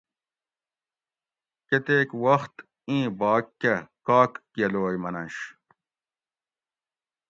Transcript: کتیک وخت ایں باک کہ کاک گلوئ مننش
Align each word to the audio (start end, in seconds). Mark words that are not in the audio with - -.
کتیک 1.67 2.09
وخت 2.23 2.55
ایں 2.89 3.07
باک 3.19 3.45
کہ 3.61 3.73
کاک 4.07 4.31
گلوئ 4.55 4.95
مننش 5.03 5.35